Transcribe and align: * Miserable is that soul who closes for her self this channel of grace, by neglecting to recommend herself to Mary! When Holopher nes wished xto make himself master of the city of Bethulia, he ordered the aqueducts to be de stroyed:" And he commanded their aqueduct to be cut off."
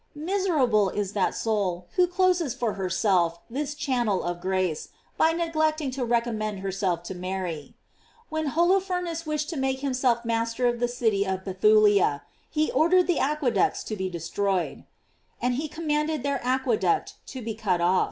* 0.07 0.15
Miserable 0.15 0.89
is 0.89 1.13
that 1.13 1.35
soul 1.35 1.85
who 1.95 2.07
closes 2.07 2.55
for 2.55 2.73
her 2.73 2.89
self 2.89 3.37
this 3.51 3.75
channel 3.75 4.23
of 4.23 4.41
grace, 4.41 4.89
by 5.15 5.31
neglecting 5.31 5.91
to 5.91 6.03
recommend 6.03 6.61
herself 6.61 7.03
to 7.03 7.13
Mary! 7.13 7.75
When 8.29 8.47
Holopher 8.47 8.99
nes 9.03 9.27
wished 9.27 9.51
xto 9.51 9.59
make 9.59 9.81
himself 9.81 10.25
master 10.25 10.65
of 10.67 10.79
the 10.79 10.87
city 10.87 11.23
of 11.23 11.45
Bethulia, 11.45 12.23
he 12.49 12.71
ordered 12.71 13.05
the 13.05 13.19
aqueducts 13.19 13.83
to 13.83 13.95
be 13.95 14.09
de 14.09 14.17
stroyed:" 14.19 14.85
And 15.39 15.53
he 15.53 15.67
commanded 15.67 16.23
their 16.23 16.43
aqueduct 16.43 17.17
to 17.27 17.43
be 17.43 17.53
cut 17.53 17.79
off." 17.79 17.99